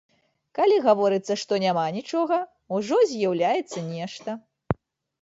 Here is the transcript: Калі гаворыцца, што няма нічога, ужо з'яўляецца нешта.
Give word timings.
Калі 0.59 0.77
гаворыцца, 0.85 1.33
што 1.43 1.53
няма 1.65 1.85
нічога, 1.99 2.41
ужо 2.81 3.01
з'яўляецца 3.15 3.89
нешта. 3.95 4.29